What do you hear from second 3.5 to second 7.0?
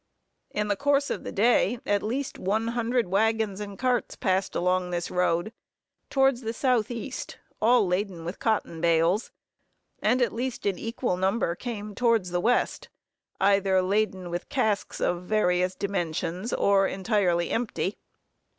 and carts passed along this road towards the south